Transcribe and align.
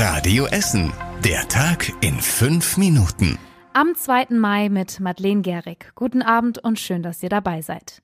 Radio 0.00 0.46
Essen. 0.46 0.92
Der 1.24 1.48
Tag 1.48 1.92
in 2.02 2.20
fünf 2.20 2.76
Minuten. 2.76 3.36
Am 3.72 3.96
2. 3.96 4.26
Mai 4.30 4.68
mit 4.68 5.00
Madeleine 5.00 5.42
Gehrig. 5.42 5.90
Guten 5.96 6.22
Abend 6.22 6.58
und 6.58 6.78
schön, 6.78 7.02
dass 7.02 7.20
ihr 7.20 7.28
dabei 7.28 7.62
seid. 7.62 8.00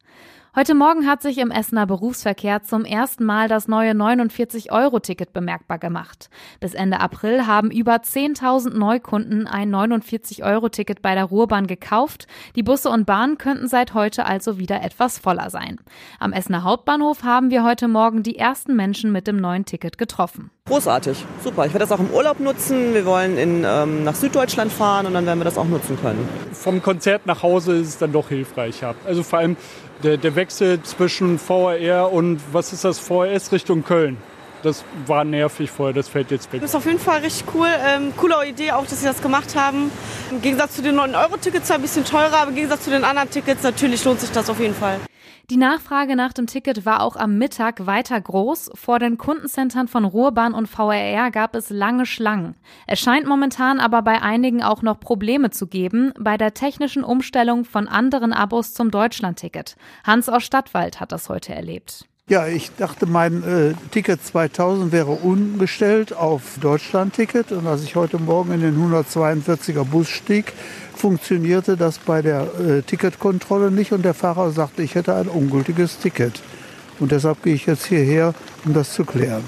Heute 0.56 0.76
Morgen 0.76 1.08
hat 1.08 1.20
sich 1.20 1.38
im 1.38 1.50
Essener 1.50 1.84
Berufsverkehr 1.84 2.62
zum 2.62 2.84
ersten 2.84 3.24
Mal 3.24 3.48
das 3.48 3.66
neue 3.66 3.90
49-Euro-Ticket 3.90 5.32
bemerkbar 5.32 5.80
gemacht. 5.80 6.30
Bis 6.60 6.74
Ende 6.74 7.00
April 7.00 7.48
haben 7.48 7.72
über 7.72 7.96
10.000 7.96 8.72
Neukunden 8.78 9.48
ein 9.48 9.74
49-Euro-Ticket 9.74 11.02
bei 11.02 11.16
der 11.16 11.24
Ruhrbahn 11.24 11.66
gekauft. 11.66 12.28
Die 12.54 12.62
Busse 12.62 12.88
und 12.90 13.04
Bahnen 13.04 13.36
könnten 13.36 13.66
seit 13.66 13.94
heute 13.94 14.26
also 14.26 14.56
wieder 14.56 14.80
etwas 14.80 15.18
voller 15.18 15.50
sein. 15.50 15.80
Am 16.20 16.32
Essener 16.32 16.62
Hauptbahnhof 16.62 17.24
haben 17.24 17.50
wir 17.50 17.64
heute 17.64 17.88
Morgen 17.88 18.22
die 18.22 18.38
ersten 18.38 18.76
Menschen 18.76 19.10
mit 19.10 19.26
dem 19.26 19.38
neuen 19.38 19.64
Ticket 19.64 19.98
getroffen. 19.98 20.52
Großartig, 20.66 21.26
super. 21.42 21.66
Ich 21.66 21.74
werde 21.74 21.84
das 21.84 21.92
auch 21.92 22.00
im 22.00 22.10
Urlaub 22.10 22.38
nutzen. 22.38 22.94
Wir 22.94 23.04
wollen 23.04 23.36
in, 23.36 23.64
ähm, 23.66 24.04
nach 24.04 24.14
Süddeutschland 24.14 24.72
fahren 24.72 25.04
und 25.06 25.14
dann 25.14 25.26
werden 25.26 25.40
wir 25.40 25.44
das 25.44 25.58
auch 25.58 25.66
nutzen 25.66 25.98
können. 26.00 26.26
Vom 26.52 26.80
Konzert 26.80 27.26
nach 27.26 27.42
Hause 27.42 27.76
ist 27.76 27.88
es 27.88 27.98
dann 27.98 28.12
doch 28.12 28.28
hilfreicher. 28.28 28.94
Also 29.04 29.24
vor 29.24 29.40
allem 29.40 29.56
der, 30.02 30.16
der 30.16 30.36
Wechsel 30.44 30.82
zwischen 30.82 31.38
VRR 31.38 32.12
und 32.12 32.38
was 32.52 32.74
ist 32.74 32.84
das 32.84 32.98
VRS 32.98 33.50
Richtung 33.50 33.82
Köln. 33.82 34.18
Das 34.62 34.84
war 35.06 35.24
nervig 35.24 35.70
vorher, 35.70 35.94
das 35.94 36.08
fällt 36.08 36.30
jetzt 36.30 36.52
weg. 36.52 36.60
Das 36.60 36.70
ist 36.70 36.76
auf 36.76 36.84
jeden 36.84 36.98
Fall 36.98 37.20
richtig 37.20 37.46
cool. 37.54 37.66
Ähm, 37.86 38.12
coole 38.14 38.46
Idee 38.46 38.72
auch, 38.72 38.84
dass 38.84 39.00
sie 39.00 39.06
das 39.06 39.22
gemacht 39.22 39.56
haben. 39.56 39.90
Im 40.30 40.42
Gegensatz 40.42 40.76
zu 40.76 40.82
den 40.82 40.96
9-Euro-Tickets 40.96 41.68
zwar 41.68 41.76
ein 41.76 41.82
bisschen 41.82 42.04
teurer, 42.04 42.40
aber 42.40 42.50
im 42.50 42.56
Gegensatz 42.56 42.84
zu 42.84 42.90
den 42.90 43.04
anderen 43.04 43.30
Tickets 43.30 43.62
natürlich 43.62 44.04
lohnt 44.04 44.20
sich 44.20 44.32
das 44.32 44.50
auf 44.50 44.60
jeden 44.60 44.74
Fall. 44.74 45.00
Die 45.50 45.58
Nachfrage 45.58 46.16
nach 46.16 46.32
dem 46.32 46.46
Ticket 46.46 46.86
war 46.86 47.02
auch 47.02 47.16
am 47.16 47.36
Mittag 47.36 47.84
weiter 47.84 48.18
groß. 48.18 48.70
Vor 48.74 48.98
den 48.98 49.18
Kundencentern 49.18 49.88
von 49.88 50.06
Ruhrbahn 50.06 50.54
und 50.54 50.68
VRR 50.68 51.30
gab 51.30 51.54
es 51.54 51.68
lange 51.68 52.06
Schlangen. 52.06 52.54
Es 52.86 53.00
scheint 53.00 53.26
momentan 53.26 53.78
aber 53.78 54.00
bei 54.00 54.22
einigen 54.22 54.62
auch 54.62 54.80
noch 54.80 54.98
Probleme 54.98 55.50
zu 55.50 55.66
geben 55.66 56.14
bei 56.18 56.38
der 56.38 56.54
technischen 56.54 57.04
Umstellung 57.04 57.66
von 57.66 57.88
anderen 57.88 58.32
Abos 58.32 58.72
zum 58.72 58.90
Deutschlandticket. 58.90 59.76
Hans 60.02 60.30
aus 60.30 60.44
Stadtwald 60.44 60.98
hat 60.98 61.12
das 61.12 61.28
heute 61.28 61.54
erlebt. 61.54 62.06
Ja, 62.26 62.46
ich 62.46 62.74
dachte, 62.76 63.04
mein 63.04 63.42
äh, 63.42 63.74
Ticket 63.90 64.24
2000 64.24 64.92
wäre 64.92 65.10
umgestellt 65.10 66.16
auf 66.16 66.56
Deutschland-Ticket. 66.58 67.52
Und 67.52 67.66
als 67.66 67.84
ich 67.84 67.96
heute 67.96 68.18
Morgen 68.18 68.50
in 68.52 68.62
den 68.62 68.78
142er 68.78 69.84
Bus 69.84 70.08
stieg, 70.08 70.54
funktionierte 70.96 71.76
das 71.76 71.98
bei 71.98 72.22
der 72.22 72.42
äh, 72.58 72.82
Ticketkontrolle 72.82 73.70
nicht. 73.70 73.92
Und 73.92 74.04
der 74.04 74.14
Fahrer 74.14 74.50
sagte, 74.50 74.82
ich 74.82 74.94
hätte 74.94 75.14
ein 75.14 75.28
ungültiges 75.28 75.98
Ticket. 75.98 76.40
Und 77.00 77.12
deshalb 77.12 77.42
gehe 77.42 77.54
ich 77.54 77.66
jetzt 77.66 77.86
hierher, 77.86 78.34
um 78.64 78.74
das 78.74 78.92
zu 78.94 79.04
klären. 79.04 79.44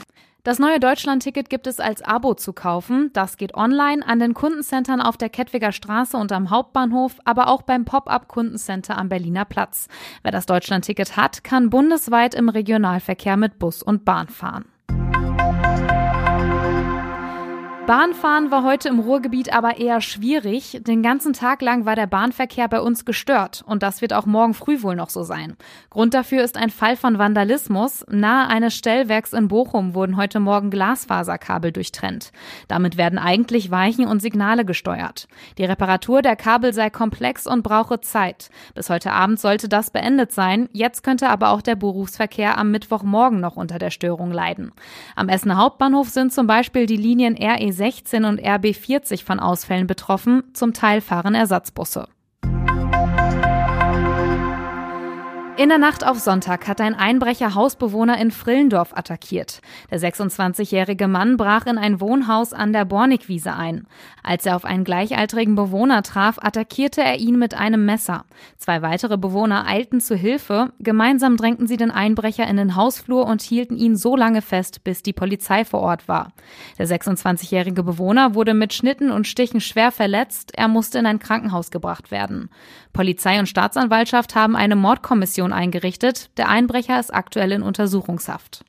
Das 0.47 0.61
neue 0.61 0.79
Deutschland-Ticket 0.79 1.51
gibt 1.51 1.67
es 1.67 1.81
als 1.81 2.03
Abo 2.03 2.35
zu 2.35 2.53
kaufen. 2.53 3.11
Das 3.15 3.37
geht 3.37 3.55
online 3.55 4.07
an 4.07 4.21
den 4.21 4.33
Kundencentern 4.33 5.01
auf 5.01 5.17
der 5.17 5.29
Kettwiger 5.29 5.73
Straße 5.73 6.17
und 6.17 6.31
am 6.31 6.51
Hauptbahnhof, 6.51 7.19
aber 7.25 7.49
auch 7.49 7.63
beim 7.63 7.85
Pop-up-Kundencenter 7.85 8.97
am 8.97 9.09
Berliner 9.09 9.45
Platz. 9.45 9.89
Wer 10.23 10.31
das 10.31 10.47
Deutschland-Ticket 10.47 11.17
hat, 11.17 11.43
kann 11.43 11.69
bundesweit 11.69 12.37
im 12.37 12.49
Regionalverkehr 12.49 13.37
mit 13.37 13.59
Bus 13.59 13.83
und 13.83 14.05
Bahn 14.05 14.29
fahren. 14.29 14.67
Bahnfahren 17.87 18.51
war 18.51 18.65
heute 18.65 18.89
im 18.89 18.99
Ruhrgebiet 18.99 19.53
aber 19.53 19.79
eher 19.79 20.01
schwierig. 20.01 20.81
Den 20.83 21.05
ganzen 21.05 21.35
Tag 21.35 21.63
lang 21.63 21.85
war 21.85 21.95
der 21.95 22.09
Bahnverkehr 22.09 22.67
bei 22.67 22.81
uns 22.81 23.05
gestört 23.05 23.63
und 23.65 23.85
das 23.85 24.03
wird 24.03 24.13
auch 24.13 24.27
morgen 24.27 24.55
früh 24.55 24.83
wohl 24.83 24.97
noch 24.97 25.09
so 25.09 25.23
sein. 25.23 25.57
Grund 25.89 26.13
dafür 26.13 26.43
ist 26.43 26.57
ein 26.57 26.71
Fall 26.71 26.97
von 26.97 27.19
Vandalismus. 27.19 28.05
Nahe 28.11 28.49
eines 28.49 28.75
Stellwerks 28.75 29.33
in 29.33 29.47
Bochum 29.47 29.95
wurden 29.95 30.17
heute 30.17 30.41
Morgen 30.41 30.71
Glasfaserkabel 30.71 31.71
durchtrennt. 31.71 32.33
Damit 32.67 32.97
werden 32.97 33.21
eigentlich 33.21 33.71
Weichen 33.71 34.09
und 34.09 34.21
Signale 34.21 34.65
gesteuert. 34.65 35.29
Die 35.57 35.65
Reparatur 35.65 36.23
der 36.23 36.35
Kabel 36.35 36.73
sei 36.73 36.91
komplex 36.91 37.47
und 37.47 37.63
brauche 37.63 38.01
Zeit. 38.01 38.51
Bis 38.75 38.91
heute 38.91 39.13
Abend 39.13 39.39
sollte 39.39 39.69
das 39.69 39.91
beendet 39.91 40.33
sein. 40.33 40.69
Jetzt 40.73 41.05
könnte 41.05 41.29
aber 41.29 41.51
auch 41.51 41.63
der 41.63 41.77
Berufsverkehr 41.77 42.59
am 42.59 42.73
Mittwochmorgen 42.73 43.39
noch 43.39 43.55
unter 43.55 43.79
der 43.79 43.91
Störung 43.91 44.33
leiden. 44.33 44.73
Am 45.15 45.29
Essener 45.29 45.59
Hauptbahnhof 45.59 46.09
sind 46.09 46.33
zum 46.33 46.49
Beispiel 46.49 46.87
die 46.87 46.97
Linien 46.97 47.37
RE 47.41 47.76
16 47.77 48.25
und 48.25 48.41
RB 48.41 48.75
40 48.75 49.25
von 49.25 49.39
Ausfällen 49.39 49.87
betroffen, 49.87 50.43
zum 50.55 50.73
Teil 50.73 51.01
fahren 51.01 51.35
Ersatzbusse. 51.35 52.09
In 55.67 55.71
der 55.71 55.79
Nacht 55.79 56.07
auf 56.07 56.21
Sonntag 56.21 56.69
hat 56.69 56.81
ein 56.81 56.95
Einbrecher 56.95 57.57
Hausbewohner 57.57 58.19
in 58.19 58.31
Frillendorf 58.31 58.97
attackiert. 58.97 59.61
Der 59.91 59.99
26-jährige 59.99 61.09
Mann 61.09 61.37
brach 61.37 61.67
in 61.67 61.77
ein 61.77 62.01
Wohnhaus 62.01 62.53
an 62.53 62.73
der 62.73 62.85
Bornigwiese 62.85 63.53
ein. 63.53 63.89
Als 64.23 64.47
er 64.47 64.55
auf 64.55 64.65
einen 64.65 64.85
gleichaltrigen 64.85 65.57
Bewohner 65.57 66.05
traf, 66.05 66.39
attackierte 66.41 67.03
er 67.03 67.19
ihn 67.19 67.37
mit 67.37 67.55
einem 67.55 67.85
Messer. 67.85 68.27
Zwei 68.59 68.81
weitere 68.81 69.19
Bewohner 69.19 69.67
eilten 69.67 70.01
zu 70.01 70.15
Hilfe. 70.15 70.73
Gemeinsam 70.79 71.37
drängten 71.37 71.67
sie 71.67 71.77
den 71.77 71.91
Einbrecher 71.91 72.47
in 72.47 72.59
den 72.59 72.77
Hausflur 72.77 73.27
und 73.27 73.43
hielten 73.43 73.77
ihn 73.77 73.97
so 73.97 74.15
lange 74.15 74.43
fest, 74.43 74.85
bis 74.85 75.03
die 75.03 75.13
Polizei 75.13 75.65
vor 75.65 75.81
Ort 75.81 76.07
war. 76.07 76.33
Der 76.79 76.87
26-jährige 76.87 77.83
Bewohner 77.83 78.37
wurde 78.37 78.55
mit 78.55 78.73
Schnitten 78.73 79.11
und 79.11 79.27
Stichen 79.27 79.61
schwer 79.61 79.91
verletzt. 79.91 80.53
Er 80.57 80.69
musste 80.69 81.01
in 81.01 81.07
ein 81.07 81.19
Krankenhaus 81.19 81.73
gebracht 81.73 82.13
werden. 82.13 82.51
Polizei 82.93 83.41
und 83.41 83.49
Staatsanwaltschaft 83.49 84.37
haben 84.37 84.55
eine 84.55 84.77
Mordkommission 84.77 85.56
eingerichtet. 85.57 86.31
Der 86.37 86.49
Einbrecher 86.49 87.01
ist 87.01 87.13
aktuell 87.13 87.51
in 87.51 87.63
Untersuchungshaft. 87.63 88.65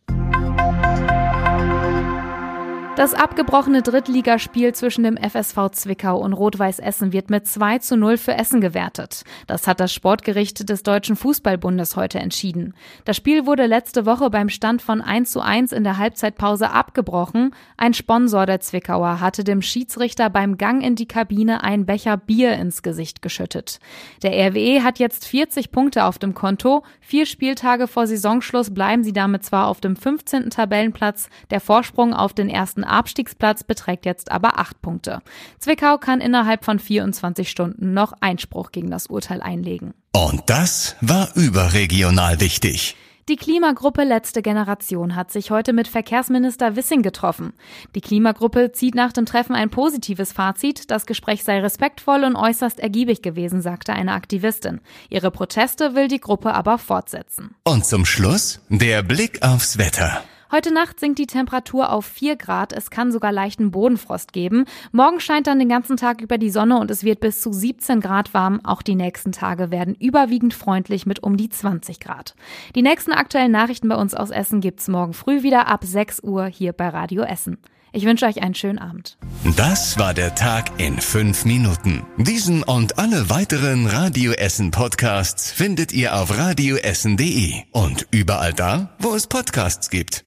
Das 2.98 3.14
abgebrochene 3.14 3.84
Drittligaspiel 3.84 4.74
zwischen 4.74 5.04
dem 5.04 5.18
FSV 5.18 5.70
Zwickau 5.72 6.18
und 6.18 6.34
Rot-Weiß 6.34 6.80
Essen 6.80 7.14
wird 7.14 7.30
mit 7.30 7.46
2 7.46 7.78
zu 7.78 7.96
0 7.96 8.18
für 8.18 8.34
Essen 8.34 8.60
gewertet. 8.60 9.22
Das 9.46 9.68
hat 9.68 9.80
das 9.80 9.94
Sportgericht 9.94 10.68
des 10.68 10.82
Deutschen 10.82 11.16
Fußballbundes 11.16 11.96
heute 11.96 12.18
entschieden. 12.18 12.74
Das 13.06 13.16
Spiel 13.16 13.46
wurde 13.46 13.68
letzte 13.68 14.08
Woche 14.08 14.32
beim 14.32 14.50
Stand 14.50 14.82
von 14.82 15.04
1 15.04 15.30
zu 15.32 15.42
1 15.42 15.74
in 15.74 15.84
der 15.84 16.00
Halbzeitpause 16.00 16.72
abgebrochen. 16.72 17.54
Ein 17.78 17.94
Sponsor 17.94 18.48
der 18.48 18.62
Zwickauer 18.62 19.20
hatte 19.22 19.44
dem 19.44 19.62
Schiedsrichter 19.62 20.32
beim 20.32 20.58
Gang 20.58 20.84
in 20.84 20.96
die 20.96 21.08
Kabine 21.08 21.64
einen 21.64 21.86
Becher 21.86 22.18
Bier 22.18 22.54
ins 22.54 22.82
Gesicht 22.82 23.22
geschüttet. 23.22 23.80
Der 24.24 24.32
RWE 24.32 24.84
hat 24.84 24.98
jetzt 24.98 25.28
40 25.28 25.70
Punkte 25.70 26.06
auf 26.06 26.18
dem 26.18 26.34
Konto. 26.34 26.82
Vier 27.00 27.28
Spieltage 27.28 27.88
vor 27.88 28.08
Saisonschluss 28.08 28.74
bleiben 28.74 29.04
sie 29.04 29.14
damit 29.14 29.46
zwar 29.46 29.68
auf 29.68 29.82
dem 29.82 29.96
15. 29.96 30.50
Tabellenplatz. 30.50 31.30
Der 31.52 31.62
Vorsprung 31.62 32.16
auf 32.16 32.34
den 32.34 32.50
ersten 32.50 32.87
Abstiegsplatz 32.88 33.64
beträgt 33.64 34.06
jetzt 34.06 34.32
aber 34.32 34.60
acht 34.60 34.82
Punkte. 34.82 35.22
Zwickau 35.60 35.98
kann 35.98 36.22
innerhalb 36.22 36.66
von 36.66 36.80
24 36.80 37.50
Stunden 37.50 37.94
noch 37.94 38.14
Einspruch 38.22 38.72
gegen 38.72 38.92
das 38.92 39.08
Urteil 39.08 39.42
einlegen. 39.42 39.94
Und 40.12 40.44
das 40.48 40.96
war 41.02 41.30
überregional 41.36 42.40
wichtig. 42.40 42.96
Die 43.30 43.36
Klimagruppe 43.36 44.06
Letzte 44.06 44.42
Generation 44.42 45.18
hat 45.18 45.34
sich 45.34 45.52
heute 45.52 45.74
mit 45.74 45.90
Verkehrsminister 45.90 46.78
Wissing 46.78 47.02
getroffen. 47.02 47.52
Die 47.94 48.00
Klimagruppe 48.00 48.72
zieht 48.72 48.96
nach 48.96 49.12
dem 49.12 49.26
Treffen 49.26 49.54
ein 49.54 49.70
positives 49.70 50.32
Fazit. 50.32 50.90
Das 50.90 51.06
Gespräch 51.06 51.44
sei 51.44 51.60
respektvoll 51.60 52.24
und 52.24 52.38
äußerst 52.38 52.80
ergiebig 52.80 53.22
gewesen, 53.22 53.62
sagte 53.62 53.92
eine 53.92 54.14
Aktivistin. 54.14 54.80
Ihre 55.10 55.30
Proteste 55.30 55.94
will 55.94 56.08
die 56.08 56.22
Gruppe 56.22 56.54
aber 56.54 56.78
fortsetzen. 56.78 57.54
Und 57.66 57.86
zum 57.86 58.06
Schluss 58.06 58.62
der 58.70 59.04
Blick 59.04 59.46
aufs 59.46 59.78
Wetter. 59.78 60.24
Heute 60.50 60.74
Nacht 60.74 61.00
sinkt 61.00 61.20
die 61.20 61.28
Temperatur 61.28 61.92
auf 61.92 62.06
4 62.06 62.38
Grad. 62.38 62.72
Es 62.72 62.90
kann 62.90 63.12
sogar 63.12 63.34
leichten 63.34 63.72
Bodenfrost 63.72 64.32
geben. 64.32 64.64
Morgen 64.94 65.20
scheint 65.20 65.48
dann 65.48 65.60
den 65.60 65.68
ganzen 65.68 65.98
Tag 65.98 66.22
über 66.22 66.38
die 66.38 66.50
Sonne 66.50 66.80
und 66.80 66.90
es 66.90 67.04
wird 67.04 67.20
bis 67.20 67.42
zu 67.42 67.52
17 67.52 68.00
Grad 68.00 68.34
warm. 68.34 68.62
Auch 68.64 68.82
die 68.82 68.96
nächsten 68.96 69.34
Tage 69.34 69.72
werden 69.72 69.94
überwiegend 70.00 70.54
freundlich 70.54 71.06
mit 71.06 71.22
um 71.22 71.36
die 71.36 71.50
20 71.50 72.00
Grad. 72.00 72.36
Die 72.76 72.82
nächsten 72.82 73.12
aktuellen 73.12 73.52
Nachrichten 73.52 73.90
bei 73.90 73.96
uns 73.96 74.14
aus 74.14 74.30
Essen 74.30 74.62
gibt's 74.62 74.88
morgen 74.88 75.14
früh 75.14 75.44
wieder 75.44 75.68
ab 75.68 75.84
6 75.84 76.24
Uhr 76.24 76.46
hier 76.46 76.72
bei 76.72 76.88
Radio 76.88 77.24
Essen. 77.24 77.58
Ich 77.92 78.06
wünsche 78.06 78.26
euch 78.26 78.42
einen 78.42 78.56
schönen 78.56 78.80
Abend. 78.80 79.18
Das 79.56 79.98
war 79.98 80.14
der 80.14 80.36
Tag 80.36 80.80
in 80.80 81.02
fünf 81.02 81.46
Minuten. 81.46 82.06
Diesen 82.18 82.64
und 82.64 83.00
alle 83.00 83.30
weiteren 83.30 83.88
Radio 83.88 84.34
Essen 84.34 84.72
Podcasts 84.72 85.52
findet 85.52 85.94
ihr 85.94 86.16
auf 86.16 86.38
radioessen.de 86.38 87.64
und 87.72 88.08
überall 88.12 88.54
da, 88.54 88.96
wo 89.00 89.16
es 89.16 89.28
Podcasts 89.28 89.90
gibt. 89.90 90.26